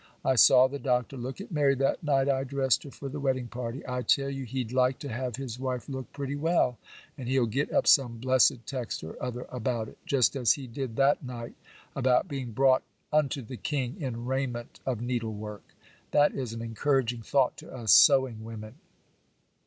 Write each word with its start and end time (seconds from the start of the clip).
I 0.25 0.33
saw 0.33 0.65
the 0.67 0.79
Doctor 0.79 1.15
look 1.15 1.39
at 1.39 1.51
Mary 1.51 1.75
that 1.75 2.03
night 2.03 2.27
I 2.27 2.43
dressed 2.43 2.81
her 2.81 2.89
for 2.89 3.07
the 3.07 3.19
wedding 3.19 3.47
party. 3.47 3.87
I 3.87 4.01
tell 4.01 4.31
you 4.31 4.45
he'd 4.45 4.71
like 4.71 4.97
to 5.01 5.09
have 5.09 5.35
his 5.35 5.59
wife 5.59 5.87
look 5.87 6.11
pretty 6.11 6.35
well, 6.35 6.79
and 7.19 7.27
he'll 7.29 7.45
get 7.45 7.71
up 7.71 7.85
some 7.85 8.17
blessed 8.17 8.65
text 8.65 9.03
or 9.03 9.15
other 9.21 9.45
about 9.51 9.89
it, 9.89 9.99
just 10.07 10.35
as 10.35 10.53
he 10.53 10.65
did 10.65 10.95
that 10.95 11.23
night 11.23 11.53
about 11.95 12.27
being 12.27 12.49
brought 12.51 12.81
unto 13.13 13.43
the 13.43 13.57
king 13.57 13.95
in 14.01 14.25
raiment 14.25 14.79
of 14.87 15.01
needle 15.03 15.35
work. 15.35 15.75
That 16.09 16.33
is 16.33 16.51
an 16.51 16.63
encouraging 16.63 17.21
thought 17.21 17.55
to 17.57 17.71
us 17.71 17.91
sewing 17.91 18.43
women. 18.43 18.73